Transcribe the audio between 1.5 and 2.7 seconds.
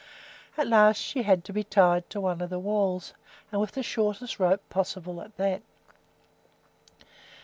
be tied to one of the